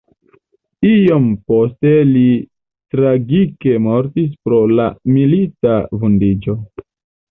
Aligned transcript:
Iom 0.91 1.27
poste 1.51 1.91
li 2.15 2.25
tragike 2.97 3.77
mortis 3.91 4.35
pro 4.43 4.63
la 4.81 4.93
milita 5.15 5.81
vundiĝo. 6.05 6.63